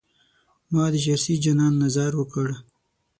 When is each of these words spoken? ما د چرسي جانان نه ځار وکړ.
ما 0.73 0.85
د 0.93 0.95
چرسي 1.03 1.35
جانان 1.43 1.73
نه 1.81 1.87
ځار 1.95 2.13
وکړ. 2.17 2.47